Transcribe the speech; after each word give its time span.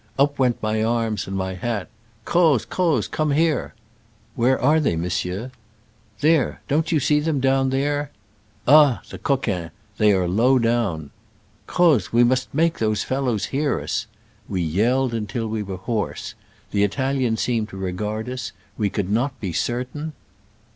Up 0.17 0.39
went 0.39 0.63
my 0.63 0.83
arms 0.83 1.27
and 1.27 1.37
my 1.37 1.53
hat." 1.53 1.87
Croz! 2.25 2.65
Croz! 2.65 3.07
come 3.07 3.29
here!" 3.29 3.75
"Where 4.33 4.59
are 4.59 4.79
they, 4.79 4.95
mon 4.95 5.11
sieur?" 5.11 5.51
"There— 6.21 6.59
don't 6.67 6.91
you 6.91 6.99
see 6.99 7.19
them 7.19 7.39
down 7.39 7.69
there 7.69 8.09
?""Ah! 8.67 9.03
the 9.11 9.19
coquins 9.19 9.67
I 9.69 9.71
they 9.99 10.11
are 10.13 10.27
low 10.27 10.57
down."" 10.57 11.11
Croz, 11.67 12.11
we 12.11 12.23
must 12.23 12.51
make 12.51 12.79
those 12.79 13.03
fellows 13.03 13.45
hear 13.53 13.79
us." 13.79 14.07
We 14.49 14.63
yelled 14.63 15.13
until 15.13 15.47
we 15.47 15.61
were 15.61 15.77
hoarse. 15.77 16.33
The 16.71 16.83
Italians 16.83 17.41
seemed 17.41 17.69
to 17.69 17.77
regard 17.77 18.27
us— 18.27 18.53
we 18.79 18.89
could 18.89 19.11
not 19.11 19.39
be 19.39 19.53
certain. 19.53 20.13